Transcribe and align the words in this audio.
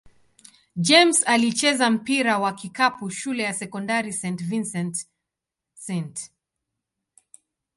James 0.79 1.23
alicheza 1.27 1.89
mpira 1.89 2.39
wa 2.39 2.53
kikapu 2.53 3.09
shule 3.09 3.43
ya 3.43 3.53
sekondari 3.53 4.13
St. 4.13 4.43
Vincent-St. 4.43 6.31